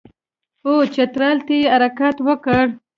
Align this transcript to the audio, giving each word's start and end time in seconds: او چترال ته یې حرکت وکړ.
او 0.65 0.73
چترال 0.95 1.37
ته 1.45 1.53
یې 1.59 1.71
حرکت 1.73 2.15
وکړ. 2.27 2.63